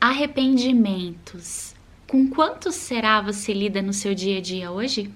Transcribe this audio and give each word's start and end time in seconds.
Arrependimentos. 0.00 1.74
Com 2.06 2.26
quantos 2.26 2.74
será 2.74 3.20
você 3.20 3.52
lida 3.52 3.82
no 3.82 3.92
seu 3.92 4.14
dia 4.14 4.38
a 4.38 4.40
dia 4.40 4.70
hoje? 4.70 5.12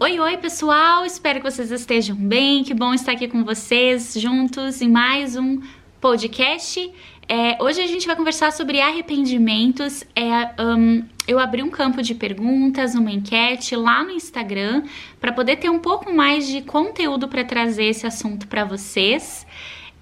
Oi, 0.00 0.18
oi, 0.18 0.36
pessoal! 0.38 1.06
Espero 1.06 1.40
que 1.40 1.48
vocês 1.48 1.70
estejam 1.70 2.16
bem. 2.16 2.64
Que 2.64 2.74
bom 2.74 2.92
estar 2.92 3.12
aqui 3.12 3.28
com 3.28 3.44
vocês 3.44 4.14
juntos 4.14 4.82
em 4.82 4.90
mais 4.90 5.36
um 5.36 5.62
podcast. 6.00 6.92
É, 7.30 7.62
hoje 7.62 7.82
a 7.82 7.86
gente 7.86 8.06
vai 8.06 8.16
conversar 8.16 8.50
sobre 8.52 8.80
arrependimentos. 8.80 10.02
É, 10.16 10.62
um, 10.62 11.04
eu 11.26 11.38
abri 11.38 11.62
um 11.62 11.68
campo 11.68 12.00
de 12.00 12.14
perguntas, 12.14 12.94
uma 12.94 13.12
enquete 13.12 13.76
lá 13.76 14.02
no 14.02 14.12
Instagram 14.12 14.84
para 15.20 15.30
poder 15.30 15.56
ter 15.56 15.68
um 15.68 15.78
pouco 15.78 16.10
mais 16.10 16.48
de 16.48 16.62
conteúdo 16.62 17.28
para 17.28 17.44
trazer 17.44 17.84
esse 17.84 18.06
assunto 18.06 18.48
para 18.48 18.64
vocês. 18.64 19.46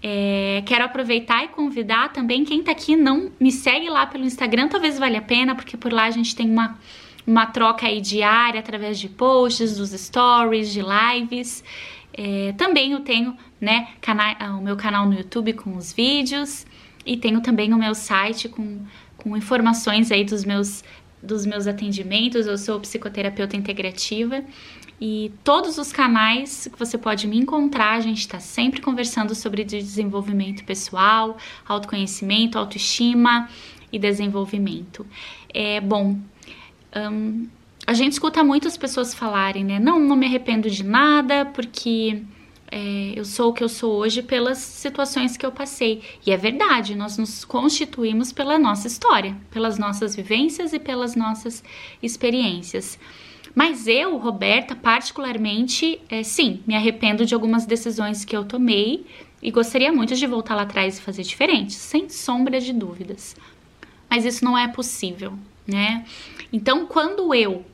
É, 0.00 0.62
quero 0.66 0.84
aproveitar 0.84 1.44
e 1.44 1.48
convidar 1.48 2.12
também 2.12 2.44
quem 2.44 2.60
está 2.60 2.70
aqui 2.70 2.94
não 2.94 3.32
me 3.40 3.50
segue 3.50 3.88
lá 3.90 4.06
pelo 4.06 4.24
Instagram, 4.24 4.68
talvez 4.68 4.96
valha 4.96 5.18
a 5.18 5.22
pena, 5.22 5.56
porque 5.56 5.76
por 5.76 5.92
lá 5.92 6.04
a 6.04 6.10
gente 6.12 6.36
tem 6.36 6.48
uma, 6.48 6.78
uma 7.26 7.46
troca 7.46 7.88
aí 7.88 8.00
diária 8.00 8.60
através 8.60 9.00
de 9.00 9.08
posts, 9.08 9.78
dos 9.78 9.90
stories, 9.90 10.72
de 10.72 10.80
lives. 10.80 11.64
É, 12.12 12.54
também 12.56 12.92
eu 12.92 13.00
tenho 13.00 13.36
né, 13.60 13.88
o 14.56 14.62
meu 14.62 14.76
canal 14.76 15.06
no 15.06 15.14
YouTube 15.14 15.54
com 15.54 15.76
os 15.76 15.92
vídeos 15.92 16.64
e 17.06 17.16
tenho 17.16 17.40
também 17.40 17.72
o 17.72 17.78
meu 17.78 17.94
site 17.94 18.48
com, 18.48 18.80
com 19.16 19.36
informações 19.36 20.10
aí 20.10 20.24
dos 20.24 20.44
meus, 20.44 20.82
dos 21.22 21.46
meus 21.46 21.66
atendimentos. 21.66 22.46
Eu 22.46 22.58
sou 22.58 22.80
psicoterapeuta 22.80 23.56
integrativa 23.56 24.44
e 25.00 25.32
todos 25.44 25.78
os 25.78 25.92
canais 25.92 26.68
que 26.72 26.78
você 26.78 26.96
pode 26.96 27.26
me 27.26 27.38
encontrar, 27.38 27.92
a 27.92 28.00
gente 28.00 28.20
está 28.20 28.40
sempre 28.40 28.80
conversando 28.80 29.34
sobre 29.34 29.62
desenvolvimento 29.62 30.64
pessoal, 30.64 31.36
autoconhecimento, 31.66 32.58
autoestima 32.58 33.48
e 33.92 33.98
desenvolvimento. 33.98 35.06
É 35.52 35.80
bom. 35.80 36.18
Um, 36.94 37.46
a 37.86 37.92
gente 37.92 38.12
escuta 38.12 38.42
muitas 38.42 38.76
pessoas 38.76 39.14
falarem, 39.14 39.64
né? 39.64 39.78
Não, 39.78 40.00
não 40.00 40.16
me 40.16 40.26
arrependo 40.26 40.68
de 40.68 40.82
nada 40.82 41.44
porque 41.44 42.22
é, 42.76 43.18
eu 43.18 43.24
sou 43.24 43.48
o 43.48 43.52
que 43.54 43.64
eu 43.64 43.70
sou 43.70 43.94
hoje 43.94 44.22
pelas 44.22 44.58
situações 44.58 45.34
que 45.34 45.46
eu 45.46 45.50
passei. 45.50 46.02
E 46.26 46.30
é 46.30 46.36
verdade, 46.36 46.94
nós 46.94 47.16
nos 47.16 47.42
constituímos 47.42 48.32
pela 48.32 48.58
nossa 48.58 48.86
história, 48.86 49.34
pelas 49.50 49.78
nossas 49.78 50.14
vivências 50.14 50.74
e 50.74 50.78
pelas 50.78 51.16
nossas 51.16 51.64
experiências. 52.02 52.98
Mas 53.54 53.86
eu, 53.86 54.18
Roberta, 54.18 54.76
particularmente, 54.76 55.98
é, 56.10 56.22
sim, 56.22 56.60
me 56.66 56.76
arrependo 56.76 57.24
de 57.24 57.32
algumas 57.32 57.64
decisões 57.64 58.26
que 58.26 58.36
eu 58.36 58.44
tomei 58.44 59.06
e 59.40 59.50
gostaria 59.50 59.90
muito 59.90 60.14
de 60.14 60.26
voltar 60.26 60.54
lá 60.54 60.62
atrás 60.62 60.98
e 60.98 61.00
fazer 61.00 61.22
diferente, 61.22 61.72
sem 61.72 62.10
sombra 62.10 62.60
de 62.60 62.74
dúvidas. 62.74 63.34
Mas 64.10 64.26
isso 64.26 64.44
não 64.44 64.56
é 64.56 64.68
possível, 64.68 65.32
né? 65.66 66.04
Então, 66.52 66.84
quando 66.84 67.34
eu 67.34 67.64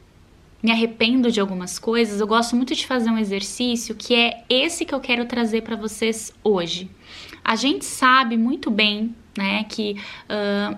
me 0.63 0.71
arrependo 0.71 1.31
de 1.31 1.41
algumas 1.41 1.79
coisas, 1.79 2.21
eu 2.21 2.27
gosto 2.27 2.55
muito 2.55 2.75
de 2.75 2.87
fazer 2.87 3.11
um 3.11 3.19
exercício 3.19 3.95
que 3.95 4.15
é 4.15 4.45
esse 4.49 4.85
que 4.85 4.95
eu 4.95 5.01
quero 5.01 5.25
trazer 5.25 5.63
para 5.63 5.75
vocês 5.75 6.33
hoje. 6.45 6.89
A 7.45 7.57
gente 7.57 7.85
sabe 7.85 8.37
muito 8.37 8.71
bem, 8.71 9.15
né, 9.37 9.65
que 9.65 9.97
uh, 10.31 10.77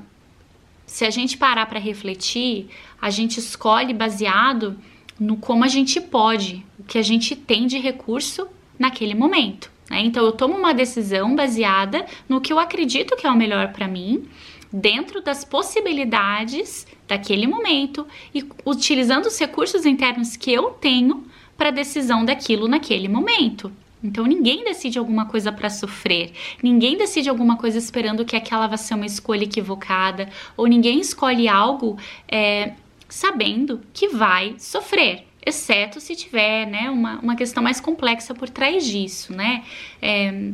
se 0.87 1.05
a 1.05 1.11
gente 1.11 1.37
parar 1.37 1.67
para 1.67 1.79
refletir, 1.79 2.69
a 3.01 3.11
gente 3.11 3.39
escolhe 3.39 3.93
baseado 3.93 4.79
no 5.21 5.37
como 5.37 5.65
a 5.65 5.69
gente 5.69 6.01
pode, 6.01 6.65
o 6.79 6.85
que 6.85 6.99
a 6.99 7.03
gente 7.03 7.37
tem 7.37 7.67
de 7.67 7.79
recurso 7.79 8.49
naquele 8.79 9.15
momento. 9.15 9.71
Né? 9.91 10.01
Então 10.01 10.25
eu 10.25 10.33
tomo 10.33 10.57
uma 10.57 10.73
decisão 10.73 11.37
baseada 11.37 12.07
no 12.29 12.41
que 12.41 12.53
eu 12.53 12.59
acredito 12.59 13.17
que 13.17 13.27
é 13.27 13.31
o 13.31 13.37
melhor 13.37 13.73
para 13.73 13.87
mim 13.87 14.27
dentro 14.73 15.21
das 15.23 15.45
possibilidades 15.45 16.87
daquele 17.07 17.47
momento 17.47 18.07
e 18.35 18.45
utilizando 18.65 19.27
os 19.27 19.39
recursos 19.39 19.85
internos 19.85 20.37
que 20.37 20.53
eu 20.53 20.71
tenho 20.71 21.27
para 21.57 21.69
a 21.69 21.73
decisão 21.73 22.25
daquilo 22.25 22.67
naquele 22.67 23.09
momento. 23.09 23.73
Então 24.03 24.27
ninguém 24.27 24.65
decide 24.65 24.99
alguma 24.99 25.25
coisa 25.27 25.51
para 25.51 25.71
sofrer, 25.71 26.33
ninguém 26.63 26.97
decide 26.97 27.31
alguma 27.31 27.57
coisa 27.57 27.79
esperando 27.79 28.25
que 28.25 28.37
aquela 28.37 28.67
vai 28.67 28.77
ser 28.77 28.95
uma 28.95 29.07
escolha 29.07 29.45
equivocada, 29.45 30.29
ou 30.59 30.67
ninguém 30.67 31.01
escolhe 31.01 31.49
algo 31.49 31.99
é, 32.29 32.75
sabendo 33.09 33.81
que 33.95 34.09
vai 34.09 34.57
sofrer, 34.59 35.27
exceto 35.45 36.01
se 36.01 36.15
tiver 36.15 36.67
né, 36.67 36.91
uma, 36.91 37.19
uma 37.21 37.35
questão 37.35 37.63
mais 37.63 37.81
complexa 37.81 38.35
por 38.35 38.51
trás 38.51 38.85
disso, 38.87 39.33
né? 39.33 39.65
É, 40.03 40.51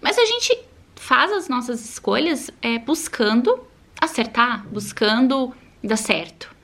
mas 0.00 0.18
a 0.18 0.24
gente 0.24 0.58
faz 0.96 1.30
as 1.30 1.48
nossas 1.48 1.84
escolhas 1.88 2.50
é, 2.60 2.78
buscando 2.80 3.60
acertar, 4.00 4.66
buscando 4.68 5.52
dar 5.82 5.96
certo. 5.96 6.54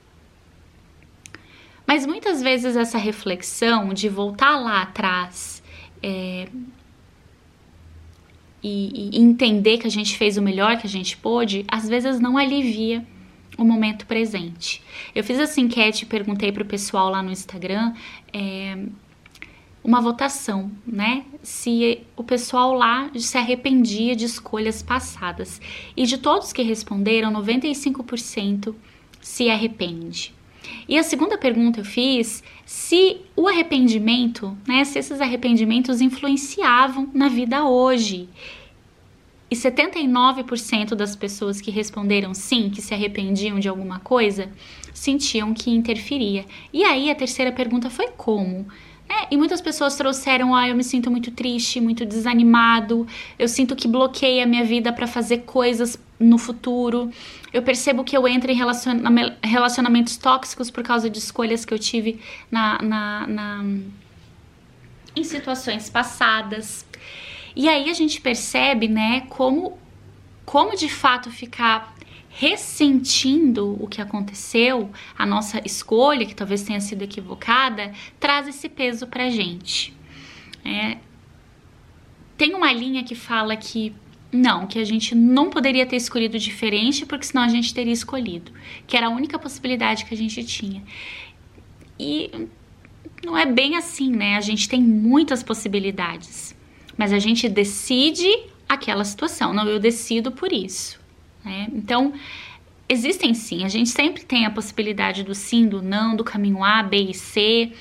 Mas 1.87 2.07
muitas 2.07 2.43
vezes 2.43 2.77
essa 2.77 2.99
reflexão 2.99 3.93
de 3.93 4.09
voltar 4.09 4.57
lá 4.59 4.83
atrás 4.83 5.63
é, 6.03 6.49
e, 8.63 9.11
e, 9.17 9.21
entender 9.21 9.79
que 9.79 9.87
a 9.87 9.91
gente 9.91 10.17
fez 10.17 10.37
o 10.37 10.43
melhor 10.43 10.79
que 10.79 10.87
a 10.87 10.91
gente 10.91 11.17
pôde, 11.17 11.65
às 11.69 11.89
vezes 11.89 12.21
não 12.21 12.39
alivia 12.39 13.05
o 13.59 13.65
momento 13.65 14.07
presente. 14.07 14.83
Eu 15.15 15.23
fiz 15.23 15.39
essa 15.39 15.61
enquete 15.61 16.05
e 16.05 16.07
perguntei 16.07 16.53
para 16.53 16.63
o 16.63 16.67
pessoal 16.67 17.11
lá 17.11 17.23
no 17.23 17.31
Instagram 17.31 17.93
é, 18.33 18.87
uma 19.85 20.01
votação, 20.01 20.71
né? 20.87 21.25
Se 21.43 22.03
o 22.17 22.23
pessoal 22.23 22.73
lá 22.75 23.11
se 23.17 23.37
arrependia 23.37 24.15
de 24.15 24.25
escolhas 24.25 24.83
passadas. 24.83 25.61
E 25.97 26.05
de 26.07 26.19
todos 26.19 26.53
que 26.53 26.63
responderam, 26.63 27.33
95% 27.33 28.75
se 29.21 29.51
arrepende. 29.51 30.33
E 30.89 30.97
a 30.97 31.03
segunda 31.03 31.37
pergunta 31.37 31.81
eu 31.81 31.85
fiz 31.85 32.43
se 32.65 33.21
o 33.37 33.49
arrependimento, 33.49 34.57
né, 34.67 34.85
se 34.85 34.99
esses 34.99 35.21
arrependimentos 35.21 36.01
influenciavam 36.01 37.11
na 37.13 37.29
vida 37.29 37.65
hoje. 37.65 38.29
E 39.51 39.55
79% 39.55 40.95
das 40.95 41.15
pessoas 41.15 41.61
que 41.61 41.71
responderam 41.71 42.33
sim, 42.33 42.71
que 42.71 42.81
se 42.81 42.95
arrependiam 42.95 43.59
de 43.59 43.69
alguma 43.69 43.99
coisa, 43.99 44.51
sentiam 44.95 45.53
que 45.53 45.71
interferia. 45.71 46.47
E 46.73 46.85
aí 46.85 47.11
a 47.11 47.15
terceira 47.15 47.53
pergunta 47.53 47.91
foi 47.91 48.09
como? 48.09 48.67
É, 49.13 49.27
e 49.31 49.37
muitas 49.37 49.61
pessoas 49.61 49.95
trouxeram, 49.95 50.55
ah, 50.55 50.67
eu 50.67 50.75
me 50.75 50.83
sinto 50.83 51.11
muito 51.11 51.31
triste, 51.31 51.81
muito 51.81 52.07
desanimado, 52.07 53.07
eu 53.39 53.47
sinto 53.47 53.77
que 53.77 53.87
bloqueia 53.87 54.45
a 54.45 54.47
minha 54.47 54.65
vida 54.65 54.91
para 54.91 55.07
fazer 55.07 55.39
coisas 55.39 55.99
no 56.19 56.39
futuro. 56.39 57.11
Eu 57.53 57.63
percebo 57.63 58.05
que 58.05 58.17
eu 58.17 58.27
entro 58.27 58.51
em 58.51 58.59
relacionamentos 59.43 60.17
tóxicos 60.17 60.71
por 60.71 60.83
causa 60.83 61.11
de 61.11 61.19
escolhas 61.19 61.65
que 61.65 61.75
eu 61.75 61.79
tive 61.79 62.21
na, 62.51 62.81
na, 62.81 63.27
na 63.27 63.65
em 65.15 65.25
situações 65.25 65.91
passadas. 65.91 66.87
E 67.55 67.69
aí 67.69 67.91
a 67.91 67.95
gente 67.95 68.19
percebe, 68.19 68.89
né, 68.89 69.25
como 69.29 69.79
como 70.47 70.75
de 70.75 70.89
fato 70.89 71.31
ficar 71.31 71.95
ressentindo 72.35 73.77
o 73.79 73.87
que 73.87 74.01
aconteceu, 74.01 74.91
a 75.17 75.27
nossa 75.27 75.61
escolha, 75.65 76.25
que 76.25 76.35
talvez 76.35 76.63
tenha 76.63 76.81
sido 76.81 77.03
equivocada, 77.03 77.93
traz 78.19 78.49
esse 78.49 78.69
peso 78.69 79.07
pra 79.07 79.29
gente. 79.29 79.95
É, 80.65 80.97
tem 82.37 82.55
uma 82.55 82.73
linha 82.73 83.05
que 83.05 83.15
fala 83.15 83.55
que 83.55 83.95
não, 84.33 84.67
que 84.67 84.79
a 84.79 84.85
gente 84.85 85.15
não 85.15 85.51
poderia 85.51 85.85
ter 85.85 85.97
escolhido 85.97 86.39
diferente, 86.39 87.05
porque 87.05 87.27
senão 87.27 87.43
a 87.43 87.49
gente 87.49 87.75
teria 87.75 87.93
escolhido, 87.93 88.51
que 88.87 88.97
era 88.97 89.09
a 89.09 89.11
única 89.11 89.39
possibilidade 89.39 90.07
que 90.07 90.15
a 90.15 90.17
gente 90.17 90.43
tinha. 90.43 90.83
E 91.99 92.49
não 93.23 93.37
é 93.37 93.45
bem 93.45 93.77
assim, 93.77 94.11
né? 94.11 94.37
A 94.37 94.41
gente 94.41 94.67
tem 94.69 94.83
muitas 94.83 95.43
possibilidades, 95.43 96.57
mas 96.97 97.13
a 97.13 97.19
gente 97.19 97.47
decide 97.47 98.27
aquela 98.67 99.05
situação. 99.05 99.53
Não, 99.53 99.69
eu 99.69 99.79
decido 99.79 100.33
por 100.33 100.51
isso. 100.51 101.02
Né? 101.45 101.69
Então, 101.73 102.13
existem 102.89 103.35
sim, 103.35 103.65
a 103.65 103.69
gente 103.69 103.91
sempre 103.91 104.25
tem 104.25 104.47
a 104.47 104.51
possibilidade 104.51 105.23
do 105.23 105.35
sim, 105.35 105.67
do 105.67 105.83
não, 105.83 106.15
do 106.15 106.25
caminho 106.25 106.63
A, 106.63 106.83
B 106.83 107.11
e 107.11 107.15
C. 107.15 107.73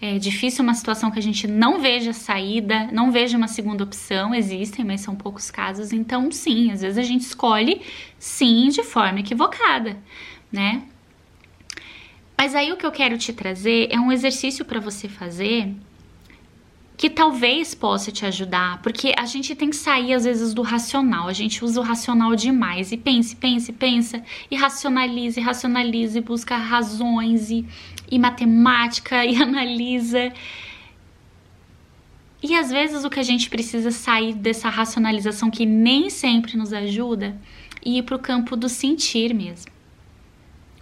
É 0.00 0.18
difícil 0.18 0.62
uma 0.62 0.74
situação 0.74 1.10
que 1.10 1.18
a 1.18 1.22
gente 1.22 1.46
não 1.46 1.80
veja 1.80 2.12
saída, 2.12 2.88
não 2.92 3.10
veja 3.10 3.36
uma 3.36 3.48
segunda 3.48 3.82
opção, 3.82 4.34
existem, 4.34 4.84
mas 4.84 5.00
são 5.00 5.16
poucos 5.16 5.50
casos. 5.50 5.92
Então, 5.92 6.30
sim, 6.30 6.70
às 6.70 6.82
vezes 6.82 6.98
a 6.98 7.02
gente 7.02 7.22
escolhe 7.22 7.80
sim 8.18 8.68
de 8.68 8.82
forma 8.82 9.20
equivocada, 9.20 9.96
né? 10.52 10.82
Mas 12.36 12.54
aí 12.54 12.70
o 12.70 12.76
que 12.76 12.84
eu 12.84 12.92
quero 12.92 13.16
te 13.16 13.32
trazer 13.32 13.88
é 13.90 13.98
um 13.98 14.12
exercício 14.12 14.64
para 14.64 14.78
você 14.78 15.08
fazer 15.08 15.72
que 16.96 17.10
talvez 17.10 17.74
possa 17.74 18.10
te 18.10 18.24
ajudar, 18.24 18.80
porque 18.80 19.12
a 19.16 19.26
gente 19.26 19.54
tem 19.54 19.68
que 19.68 19.76
sair 19.76 20.14
às 20.14 20.24
vezes 20.24 20.54
do 20.54 20.62
racional, 20.62 21.28
a 21.28 21.32
gente 21.32 21.62
usa 21.62 21.80
o 21.80 21.82
racional 21.82 22.34
demais 22.34 22.90
e 22.90 22.96
pense, 22.96 23.36
pense, 23.36 23.72
pensa 23.72 24.22
e 24.50 24.56
racionalize, 24.56 25.38
racionalize, 25.38 26.18
busca 26.22 26.56
razões 26.56 27.50
e, 27.50 27.66
e 28.10 28.18
matemática 28.18 29.24
e 29.26 29.36
analisa. 29.36 30.32
E 32.42 32.54
às 32.54 32.70
vezes 32.70 33.04
o 33.04 33.10
que 33.10 33.20
a 33.20 33.24
gente 33.24 33.50
precisa 33.50 33.90
sair 33.90 34.34
dessa 34.34 34.68
racionalização 34.70 35.50
que 35.50 35.66
nem 35.66 36.08
sempre 36.08 36.56
nos 36.56 36.72
ajuda 36.72 37.36
e 37.84 37.98
ir 37.98 38.04
para 38.04 38.16
o 38.16 38.18
campo 38.18 38.56
do 38.56 38.68
sentir 38.68 39.34
mesmo. 39.34 39.70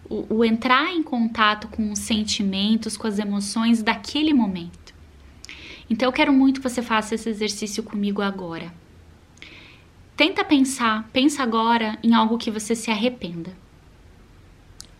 O, 0.08 0.36
o 0.36 0.44
entrar 0.44 0.92
em 0.92 1.02
contato 1.02 1.66
com 1.68 1.90
os 1.90 1.98
sentimentos, 1.98 2.96
com 2.96 3.06
as 3.06 3.18
emoções 3.18 3.82
daquele 3.82 4.32
momento. 4.32 4.83
Então 5.94 6.08
eu 6.08 6.12
quero 6.12 6.32
muito 6.32 6.60
que 6.60 6.68
você 6.68 6.82
faça 6.82 7.14
esse 7.14 7.28
exercício 7.28 7.80
comigo 7.80 8.20
agora. 8.20 8.74
Tenta 10.16 10.42
pensar, 10.44 11.08
pensa 11.12 11.40
agora 11.40 11.96
em 12.02 12.12
algo 12.12 12.36
que 12.36 12.50
você 12.50 12.74
se 12.74 12.90
arrependa. 12.90 13.56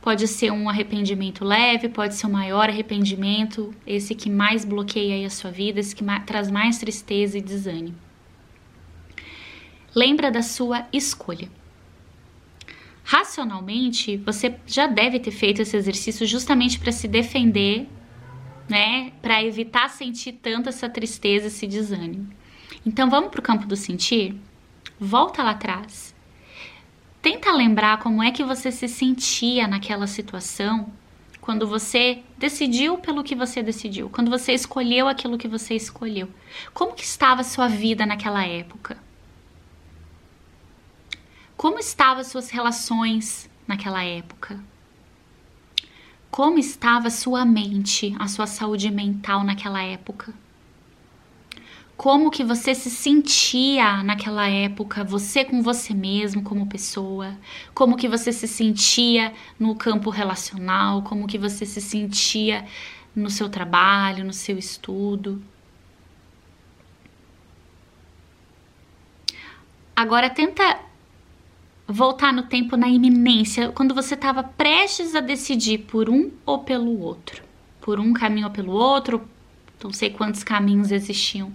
Pode 0.00 0.28
ser 0.28 0.52
um 0.52 0.68
arrependimento 0.68 1.44
leve, 1.44 1.88
pode 1.88 2.14
ser 2.14 2.28
um 2.28 2.30
maior 2.30 2.68
arrependimento, 2.68 3.74
esse 3.84 4.14
que 4.14 4.30
mais 4.30 4.64
bloqueia 4.64 5.26
a 5.26 5.30
sua 5.30 5.50
vida, 5.50 5.80
esse 5.80 5.96
que 5.96 6.04
traz 6.24 6.48
mais 6.48 6.78
tristeza 6.78 7.38
e 7.38 7.42
desânimo. 7.42 7.96
Lembra 9.92 10.30
da 10.30 10.42
sua 10.42 10.86
escolha. 10.92 11.50
Racionalmente, 13.02 14.16
você 14.18 14.54
já 14.64 14.86
deve 14.86 15.18
ter 15.18 15.32
feito 15.32 15.60
esse 15.60 15.76
exercício 15.76 16.24
justamente 16.24 16.78
para 16.78 16.92
se 16.92 17.08
defender, 17.08 17.88
né, 18.68 19.12
para 19.20 19.42
evitar 19.42 19.88
sentir 19.90 20.32
tanto 20.34 20.68
essa 20.68 20.88
tristeza, 20.88 21.48
esse 21.48 21.66
desânimo. 21.66 22.28
Então 22.84 23.08
vamos 23.08 23.30
para 23.30 23.40
o 23.40 23.42
campo 23.42 23.66
do 23.66 23.76
sentir? 23.76 24.38
Volta 24.98 25.42
lá 25.42 25.52
atrás. 25.52 26.14
Tenta 27.20 27.52
lembrar 27.52 27.98
como 27.98 28.22
é 28.22 28.30
que 28.30 28.44
você 28.44 28.70
se 28.70 28.86
sentia 28.86 29.66
naquela 29.66 30.06
situação 30.06 30.92
quando 31.40 31.66
você 31.66 32.22
decidiu 32.38 32.96
pelo 32.96 33.22
que 33.22 33.34
você 33.34 33.62
decidiu, 33.62 34.08
quando 34.08 34.30
você 34.30 34.52
escolheu 34.52 35.08
aquilo 35.08 35.36
que 35.36 35.48
você 35.48 35.74
escolheu. 35.74 36.28
Como 36.72 36.94
que 36.94 37.04
estava 37.04 37.42
a 37.42 37.44
sua 37.44 37.68
vida 37.68 38.06
naquela 38.06 38.46
época? 38.46 38.96
Como 41.56 41.78
estavam 41.78 42.20
as 42.20 42.28
suas 42.28 42.50
relações 42.50 43.48
naquela 43.66 44.02
época? 44.02 44.58
Como 46.36 46.58
estava 46.58 47.10
sua 47.10 47.44
mente, 47.44 48.12
a 48.18 48.26
sua 48.26 48.44
saúde 48.48 48.90
mental 48.90 49.44
naquela 49.44 49.80
época? 49.84 50.34
como 51.96 52.28
que 52.28 52.42
você 52.42 52.74
se 52.74 52.90
sentia 52.90 54.02
naquela 54.02 54.48
época, 54.48 55.04
você 55.04 55.44
com 55.44 55.62
você 55.62 55.94
mesmo 55.94 56.42
como 56.42 56.66
pessoa, 56.66 57.38
como 57.72 57.96
que 57.96 58.08
você 58.08 58.32
se 58.32 58.48
sentia 58.48 59.32
no 59.60 59.76
campo 59.76 60.10
relacional, 60.10 61.02
como 61.02 61.28
que 61.28 61.38
você 61.38 61.64
se 61.64 61.80
sentia 61.80 62.66
no 63.14 63.30
seu 63.30 63.48
trabalho, 63.48 64.24
no 64.24 64.32
seu 64.32 64.58
estudo. 64.58 65.40
Agora 69.94 70.28
tenta 70.28 70.83
voltar 71.86 72.32
no 72.32 72.44
tempo 72.44 72.76
na 72.76 72.88
iminência, 72.88 73.70
quando 73.70 73.94
você 73.94 74.14
estava 74.14 74.42
prestes 74.42 75.14
a 75.14 75.20
decidir 75.20 75.78
por 75.78 76.08
um 76.08 76.30
ou 76.46 76.60
pelo 76.60 77.00
outro, 77.00 77.42
por 77.80 78.00
um 78.00 78.12
caminho 78.12 78.46
ou 78.46 78.52
pelo 78.52 78.72
outro, 78.72 79.28
não 79.82 79.92
sei 79.92 80.10
quantos 80.10 80.42
caminhos 80.42 80.90
existiam. 80.90 81.52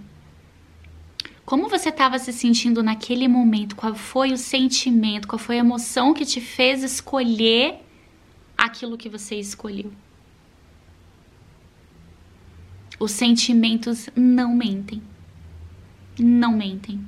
Como 1.44 1.68
você 1.68 1.88
estava 1.88 2.16
se 2.16 2.32
sentindo 2.32 2.80
naquele 2.80 3.26
momento? 3.26 3.74
Qual 3.74 3.92
foi 3.96 4.32
o 4.32 4.38
sentimento? 4.38 5.26
Qual 5.26 5.38
foi 5.38 5.56
a 5.56 5.60
emoção 5.60 6.14
que 6.14 6.24
te 6.24 6.40
fez 6.40 6.84
escolher 6.84 7.80
aquilo 8.56 8.96
que 8.96 9.08
você 9.08 9.34
escolheu? 9.34 9.90
Os 13.00 13.10
sentimentos 13.10 14.08
não 14.14 14.54
mentem. 14.54 15.02
Não 16.16 16.52
mentem. 16.52 17.04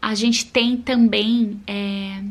A 0.00 0.14
gente 0.14 0.46
tem 0.46 0.76
também 0.76 1.60
é, 1.66 2.22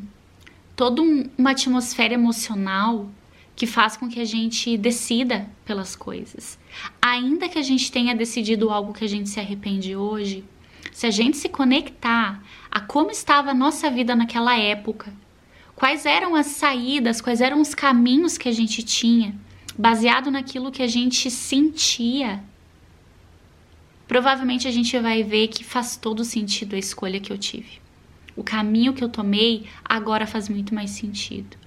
toda 0.75 1.01
um, 1.01 1.29
uma 1.37 1.51
atmosfera 1.51 2.13
emocional 2.13 3.09
que 3.55 3.67
faz 3.67 3.97
com 3.97 4.07
que 4.07 4.21
a 4.21 4.25
gente 4.25 4.77
decida 4.77 5.49
pelas 5.65 5.95
coisas. 5.95 6.57
Ainda 7.01 7.49
que 7.49 7.59
a 7.59 7.61
gente 7.61 7.91
tenha 7.91 8.15
decidido 8.15 8.69
algo 8.69 8.93
que 8.93 9.03
a 9.03 9.07
gente 9.09 9.27
se 9.27 9.39
arrepende 9.39 9.95
hoje, 9.95 10.45
se 10.93 11.05
a 11.05 11.11
gente 11.11 11.37
se 11.37 11.49
conectar 11.49 12.41
a 12.71 12.79
como 12.79 13.11
estava 13.11 13.51
a 13.51 13.53
nossa 13.53 13.89
vida 13.89 14.15
naquela 14.15 14.57
época, 14.57 15.13
quais 15.75 16.05
eram 16.05 16.35
as 16.35 16.47
saídas, 16.47 17.21
quais 17.21 17.41
eram 17.41 17.59
os 17.61 17.75
caminhos 17.75 18.37
que 18.37 18.49
a 18.49 18.51
gente 18.51 18.81
tinha, 18.81 19.35
baseado 19.77 20.31
naquilo 20.31 20.71
que 20.71 20.81
a 20.81 20.87
gente 20.87 21.29
sentia, 21.29 22.43
provavelmente 24.09 24.67
a 24.67 24.71
gente 24.71 24.99
vai 24.99 25.23
ver 25.23 25.47
que 25.47 25.63
faz 25.63 25.95
todo 25.95 26.25
sentido 26.25 26.75
a 26.75 26.79
escolha 26.79 27.21
que 27.21 27.31
eu 27.31 27.37
tive. 27.37 27.79
O 28.35 28.43
caminho 28.43 28.93
que 28.93 29.03
eu 29.03 29.07
tomei 29.07 29.67
agora 29.85 30.27
faz 30.27 30.49
muito 30.49 30.75
mais 30.75 30.89
sentido. 30.89 31.57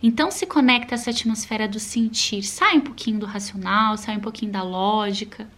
Então 0.00 0.30
se 0.30 0.46
conecta 0.46 0.94
essa 0.94 1.10
atmosfera 1.10 1.66
do 1.66 1.80
sentir, 1.80 2.44
sai 2.44 2.76
um 2.76 2.80
pouquinho 2.82 3.18
do 3.18 3.26
racional, 3.26 3.96
sai 3.96 4.16
um 4.16 4.20
pouquinho 4.20 4.52
da 4.52 4.62
lógica 4.62 5.48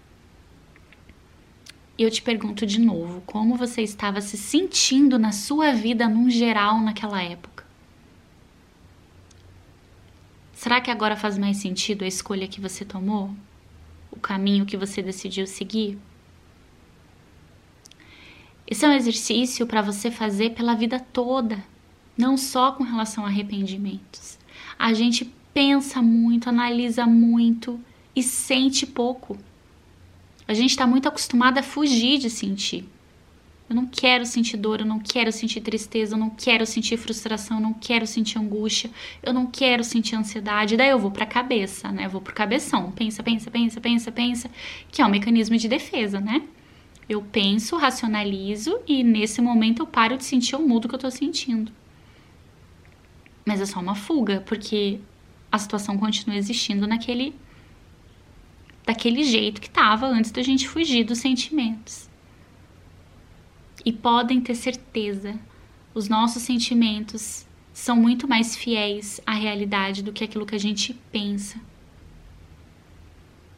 eu 1.98 2.10
te 2.12 2.22
pergunto 2.22 2.64
de 2.64 2.80
novo, 2.80 3.20
como 3.26 3.56
você 3.56 3.82
estava 3.82 4.20
se 4.20 4.36
sentindo 4.36 5.18
na 5.18 5.32
sua 5.32 5.72
vida 5.72 6.08
num 6.08 6.30
geral 6.30 6.80
naquela 6.80 7.20
época? 7.20 7.66
Será 10.52 10.80
que 10.80 10.92
agora 10.92 11.16
faz 11.16 11.36
mais 11.36 11.56
sentido 11.56 12.04
a 12.04 12.06
escolha 12.06 12.46
que 12.46 12.60
você 12.60 12.84
tomou? 12.84 13.34
O 14.12 14.20
caminho 14.20 14.64
que 14.64 14.76
você 14.76 15.02
decidiu 15.02 15.44
seguir? 15.44 15.98
Esse 18.70 18.84
é 18.84 18.88
um 18.88 18.92
exercício 18.92 19.66
para 19.66 19.80
você 19.80 20.10
fazer 20.10 20.50
pela 20.50 20.74
vida 20.74 21.00
toda, 21.00 21.64
não 22.18 22.36
só 22.36 22.70
com 22.72 22.84
relação 22.84 23.24
a 23.24 23.28
arrependimentos. 23.28 24.38
A 24.78 24.92
gente 24.92 25.24
pensa 25.54 26.02
muito, 26.02 26.50
analisa 26.50 27.06
muito 27.06 27.80
e 28.14 28.22
sente 28.22 28.86
pouco. 28.86 29.38
A 30.46 30.52
gente 30.52 30.70
está 30.70 30.86
muito 30.86 31.08
acostumado 31.08 31.56
a 31.56 31.62
fugir 31.62 32.18
de 32.18 32.28
sentir. 32.28 32.86
Eu 33.70 33.74
não 33.74 33.86
quero 33.86 34.26
sentir 34.26 34.58
dor, 34.58 34.80
eu 34.80 34.86
não 34.86 34.98
quero 34.98 35.32
sentir 35.32 35.62
tristeza, 35.62 36.14
eu 36.14 36.18
não 36.18 36.28
quero 36.28 36.66
sentir 36.66 36.98
frustração, 36.98 37.56
eu 37.56 37.62
não 37.62 37.72
quero 37.72 38.06
sentir 38.06 38.38
angústia, 38.38 38.90
eu 39.22 39.32
não 39.32 39.46
quero 39.46 39.82
sentir 39.82 40.14
ansiedade. 40.14 40.76
Daí 40.76 40.90
eu 40.90 40.98
vou 40.98 41.10
para 41.10 41.24
a 41.24 41.26
cabeça, 41.26 41.90
né? 41.90 42.04
Eu 42.04 42.10
vou 42.10 42.20
pro 42.20 42.34
cabeção. 42.34 42.92
Pensa, 42.92 43.22
pensa, 43.22 43.50
pensa, 43.50 43.80
pensa, 43.80 44.12
pensa, 44.12 44.50
que 44.90 45.00
é 45.00 45.06
um 45.06 45.10
mecanismo 45.10 45.56
de 45.56 45.68
defesa, 45.68 46.20
né? 46.20 46.42
Eu 47.08 47.22
penso, 47.22 47.76
racionalizo 47.76 48.80
e 48.86 49.02
nesse 49.02 49.40
momento 49.40 49.82
eu 49.82 49.86
paro 49.86 50.16
de 50.16 50.24
sentir 50.24 50.56
o 50.56 50.66
mudo 50.66 50.88
que 50.88 50.94
eu 50.94 50.98
tô 50.98 51.10
sentindo. 51.10 51.72
Mas 53.46 53.60
é 53.60 53.66
só 53.66 53.80
uma 53.80 53.94
fuga, 53.94 54.42
porque 54.46 55.00
a 55.50 55.58
situação 55.58 55.96
continua 55.96 56.36
existindo 56.36 56.86
naquele 56.86 57.34
daquele 58.84 59.22
jeito 59.22 59.60
que 59.60 59.66
estava 59.66 60.06
antes 60.06 60.30
da 60.30 60.42
gente 60.42 60.66
fugir 60.66 61.04
dos 61.04 61.18
sentimentos. 61.18 62.08
E 63.84 63.92
podem 63.92 64.40
ter 64.40 64.54
certeza, 64.54 65.38
os 65.94 66.08
nossos 66.08 66.42
sentimentos 66.42 67.46
são 67.72 67.96
muito 67.96 68.26
mais 68.26 68.56
fiéis 68.56 69.20
à 69.26 69.32
realidade 69.32 70.02
do 70.02 70.12
que 70.12 70.24
aquilo 70.24 70.46
que 70.46 70.54
a 70.54 70.58
gente 70.58 70.94
pensa. 71.12 71.60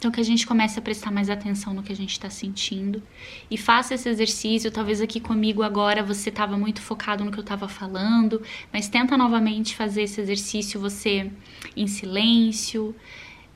Então, 0.00 0.10
que 0.10 0.18
a 0.18 0.24
gente 0.24 0.46
comece 0.46 0.78
a 0.78 0.82
prestar 0.82 1.10
mais 1.10 1.28
atenção 1.28 1.74
no 1.74 1.82
que 1.82 1.92
a 1.92 1.94
gente 1.94 2.12
está 2.12 2.30
sentindo 2.30 3.02
e 3.50 3.58
faça 3.58 3.94
esse 3.94 4.08
exercício. 4.08 4.70
Talvez 4.70 4.98
aqui 4.98 5.20
comigo 5.20 5.62
agora 5.62 6.02
você 6.02 6.30
estava 6.30 6.56
muito 6.56 6.80
focado 6.80 7.22
no 7.22 7.30
que 7.30 7.36
eu 7.36 7.42
estava 7.42 7.68
falando, 7.68 8.40
mas 8.72 8.88
tenta 8.88 9.14
novamente 9.14 9.76
fazer 9.76 10.04
esse 10.04 10.18
exercício 10.18 10.80
você 10.80 11.30
em 11.76 11.86
silêncio, 11.86 12.96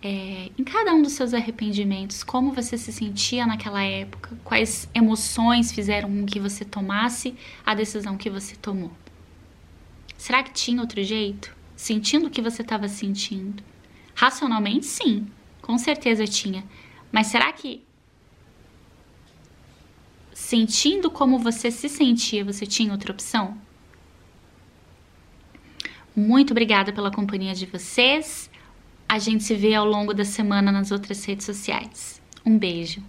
é, 0.02 0.50
em 0.58 0.62
cada 0.62 0.92
um 0.92 1.00
dos 1.00 1.12
seus 1.12 1.32
arrependimentos, 1.32 2.22
como 2.22 2.52
você 2.52 2.76
se 2.76 2.92
sentia 2.92 3.46
naquela 3.46 3.82
época, 3.82 4.36
quais 4.44 4.86
emoções 4.94 5.72
fizeram 5.72 6.10
com 6.10 6.26
que 6.26 6.38
você 6.38 6.62
tomasse 6.62 7.34
a 7.64 7.74
decisão 7.74 8.18
que 8.18 8.28
você 8.28 8.54
tomou. 8.54 8.92
Será 10.18 10.42
que 10.42 10.52
tinha 10.52 10.82
outro 10.82 11.02
jeito? 11.02 11.56
Sentindo 11.74 12.26
o 12.26 12.30
que 12.30 12.42
você 12.42 12.60
estava 12.60 12.86
sentindo? 12.86 13.62
Racionalmente, 14.14 14.84
sim, 14.84 15.26
com 15.64 15.78
certeza 15.78 16.26
tinha. 16.26 16.62
Mas 17.10 17.28
será 17.28 17.50
que 17.50 17.82
sentindo 20.32 21.10
como 21.10 21.38
você 21.38 21.70
se 21.70 21.88
sentia, 21.88 22.44
você 22.44 22.66
tinha 22.66 22.92
outra 22.92 23.10
opção? 23.10 23.56
Muito 26.14 26.50
obrigada 26.50 26.92
pela 26.92 27.10
companhia 27.10 27.54
de 27.54 27.64
vocês. 27.64 28.50
A 29.08 29.18
gente 29.18 29.42
se 29.42 29.54
vê 29.54 29.74
ao 29.74 29.86
longo 29.86 30.12
da 30.12 30.24
semana 30.24 30.70
nas 30.70 30.90
outras 30.90 31.24
redes 31.24 31.46
sociais. 31.46 32.20
Um 32.44 32.58
beijo. 32.58 33.02